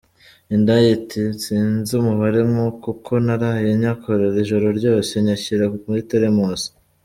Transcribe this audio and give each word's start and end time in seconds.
Indaya 0.55 0.87
iti 0.97 1.21
sinzi 1.43 1.91
umubare 1.99 2.39
kuko 2.83 3.11
naraye 3.25 3.69
nyakorera 3.81 4.35
ijoro 4.43 4.67
ryose 4.79 5.11
nyashyira 5.25 5.65
muri 5.85 6.01
telemosi. 6.11 6.69